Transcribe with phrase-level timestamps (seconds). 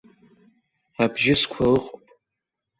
[1.03, 2.05] Абжьысқәа ыҟоуп.